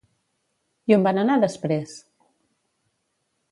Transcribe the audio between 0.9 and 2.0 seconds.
I on van anar després?